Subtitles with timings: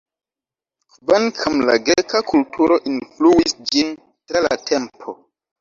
[0.93, 5.17] Kvankam la greka kulturo influis ĝin tra la tempo.